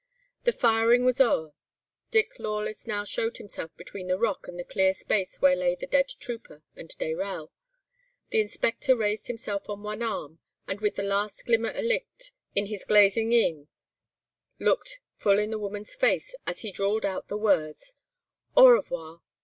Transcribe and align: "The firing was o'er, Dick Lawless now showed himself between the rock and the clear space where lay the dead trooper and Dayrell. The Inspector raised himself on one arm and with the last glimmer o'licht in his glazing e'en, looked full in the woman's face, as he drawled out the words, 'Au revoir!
"The 0.45 0.51
firing 0.51 1.05
was 1.05 1.21
o'er, 1.21 1.53
Dick 2.09 2.39
Lawless 2.39 2.87
now 2.87 3.03
showed 3.03 3.37
himself 3.37 3.69
between 3.77 4.07
the 4.07 4.17
rock 4.17 4.47
and 4.47 4.57
the 4.57 4.63
clear 4.63 4.95
space 4.95 5.39
where 5.43 5.55
lay 5.55 5.75
the 5.75 5.85
dead 5.85 6.07
trooper 6.19 6.63
and 6.75 6.89
Dayrell. 6.97 7.51
The 8.31 8.41
Inspector 8.41 8.95
raised 8.95 9.27
himself 9.27 9.69
on 9.69 9.83
one 9.83 10.01
arm 10.01 10.39
and 10.67 10.81
with 10.81 10.95
the 10.95 11.03
last 11.03 11.45
glimmer 11.45 11.69
o'licht 11.69 12.31
in 12.55 12.65
his 12.65 12.83
glazing 12.83 13.31
e'en, 13.31 13.67
looked 14.57 14.99
full 15.13 15.37
in 15.37 15.51
the 15.51 15.59
woman's 15.59 15.93
face, 15.93 16.33
as 16.47 16.61
he 16.61 16.71
drawled 16.71 17.05
out 17.05 17.27
the 17.27 17.37
words, 17.37 17.93
'Au 18.57 18.69
revoir! 18.69 19.21